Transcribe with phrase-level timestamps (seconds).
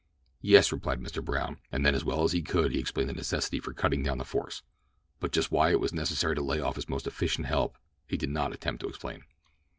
[0.41, 1.23] "Yes," replied Mr.
[1.23, 4.17] Brown; and then as well as he could he explained the necessity for cutting down
[4.17, 4.63] the force:
[5.19, 7.77] but just why it was necessary to lay off his most efficient help
[8.07, 9.21] he did not attempt to explain.